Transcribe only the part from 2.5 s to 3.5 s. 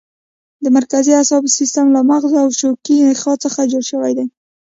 شوکي نخاع